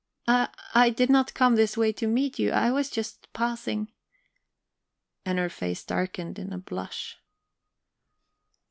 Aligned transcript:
"I 0.27 0.49
I 0.73 0.89
did 0.89 1.11
not 1.11 1.35
come 1.35 1.55
this 1.55 1.77
way 1.77 1.93
to 1.93 2.07
meet 2.07 2.39
you; 2.39 2.49
I 2.49 2.71
was 2.71 2.89
just 2.89 3.31
passing..." 3.33 3.91
And 5.27 5.37
her 5.37 5.47
face 5.47 5.83
darkened 5.85 6.39
in 6.39 6.51
a 6.51 6.57
blush. 6.57 7.19